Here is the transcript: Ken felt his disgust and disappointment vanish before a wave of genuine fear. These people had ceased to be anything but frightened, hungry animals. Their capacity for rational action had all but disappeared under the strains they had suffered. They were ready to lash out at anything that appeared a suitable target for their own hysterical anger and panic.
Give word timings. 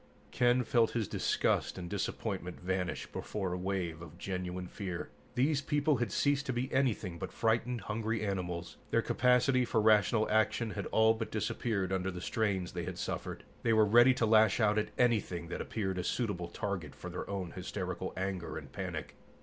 Ken 0.31 0.63
felt 0.63 0.93
his 0.93 1.07
disgust 1.07 1.77
and 1.77 1.87
disappointment 1.87 2.59
vanish 2.59 3.05
before 3.05 3.53
a 3.53 3.57
wave 3.59 4.01
of 4.01 4.17
genuine 4.17 4.65
fear. 4.65 5.09
These 5.35 5.61
people 5.61 5.97
had 5.97 6.11
ceased 6.11 6.47
to 6.47 6.53
be 6.53 6.73
anything 6.73 7.19
but 7.19 7.31
frightened, 7.31 7.81
hungry 7.81 8.25
animals. 8.25 8.77
Their 8.89 9.03
capacity 9.03 9.63
for 9.63 9.79
rational 9.79 10.27
action 10.31 10.71
had 10.71 10.87
all 10.87 11.13
but 11.13 11.29
disappeared 11.29 11.93
under 11.93 12.09
the 12.09 12.19
strains 12.19 12.71
they 12.71 12.85
had 12.85 12.97
suffered. 12.97 13.43
They 13.61 13.73
were 13.73 13.85
ready 13.85 14.15
to 14.15 14.25
lash 14.25 14.59
out 14.59 14.79
at 14.79 14.89
anything 14.97 15.49
that 15.49 15.61
appeared 15.61 15.99
a 15.99 16.03
suitable 16.03 16.47
target 16.47 16.95
for 16.95 17.11
their 17.11 17.29
own 17.29 17.51
hysterical 17.51 18.11
anger 18.17 18.57
and 18.57 18.71
panic. 18.71 19.13